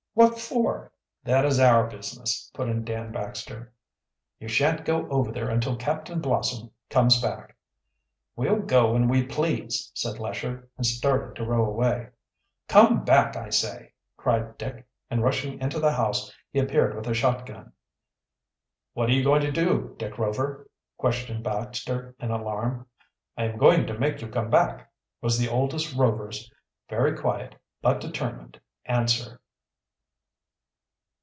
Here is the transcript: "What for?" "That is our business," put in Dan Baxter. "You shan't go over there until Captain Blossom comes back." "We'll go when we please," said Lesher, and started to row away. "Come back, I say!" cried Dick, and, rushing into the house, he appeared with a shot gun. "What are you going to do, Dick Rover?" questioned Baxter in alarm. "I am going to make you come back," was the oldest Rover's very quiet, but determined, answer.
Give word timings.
"What 0.13 0.41
for?" 0.41 0.91
"That 1.23 1.45
is 1.45 1.57
our 1.57 1.87
business," 1.87 2.51
put 2.53 2.67
in 2.67 2.83
Dan 2.83 3.13
Baxter. 3.13 3.71
"You 4.39 4.49
shan't 4.49 4.83
go 4.83 5.07
over 5.07 5.31
there 5.31 5.47
until 5.49 5.77
Captain 5.77 6.19
Blossom 6.19 6.69
comes 6.89 7.21
back." 7.21 7.55
"We'll 8.35 8.59
go 8.59 8.91
when 8.91 9.07
we 9.07 9.23
please," 9.25 9.89
said 9.95 10.19
Lesher, 10.19 10.67
and 10.75 10.85
started 10.85 11.37
to 11.37 11.45
row 11.45 11.65
away. 11.65 12.09
"Come 12.67 13.05
back, 13.05 13.37
I 13.37 13.49
say!" 13.51 13.93
cried 14.17 14.57
Dick, 14.57 14.85
and, 15.09 15.23
rushing 15.23 15.61
into 15.61 15.79
the 15.79 15.93
house, 15.93 16.29
he 16.51 16.59
appeared 16.59 16.93
with 16.93 17.07
a 17.07 17.13
shot 17.13 17.45
gun. 17.45 17.71
"What 18.91 19.07
are 19.09 19.13
you 19.13 19.23
going 19.23 19.41
to 19.43 19.51
do, 19.51 19.95
Dick 19.97 20.17
Rover?" 20.17 20.69
questioned 20.97 21.45
Baxter 21.45 22.15
in 22.19 22.31
alarm. 22.31 22.85
"I 23.37 23.45
am 23.45 23.57
going 23.57 23.87
to 23.87 23.97
make 23.97 24.21
you 24.21 24.27
come 24.27 24.49
back," 24.49 24.91
was 25.21 25.39
the 25.39 25.47
oldest 25.47 25.95
Rover's 25.95 26.51
very 26.89 27.17
quiet, 27.17 27.55
but 27.81 28.01
determined, 28.01 28.59
answer. 28.83 29.37